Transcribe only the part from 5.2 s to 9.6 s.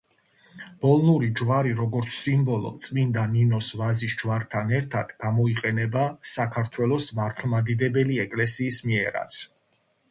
გამოიყენება საქართველოს მართლმადიდებელი ეკლესიის მიერაც.